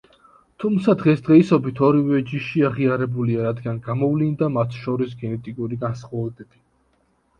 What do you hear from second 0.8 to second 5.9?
დღესდღეობით ორივე ჯიში აღიარებულია, რადგან გამოვლინდა მათ შორის გენეტიკური